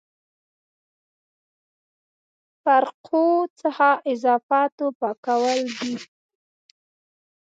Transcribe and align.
فرقو 2.63 3.25
څخه 3.61 3.87
اضافاتو 4.13 4.85
پاکول 4.99 5.59
دي. 5.79 5.93